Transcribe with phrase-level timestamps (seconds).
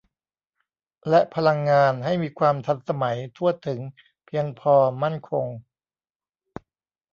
[1.09, 3.79] และพลังงานให้มีความทันสมัย ทั่วถึง
[4.25, 5.45] เพียงพอ มั่นคง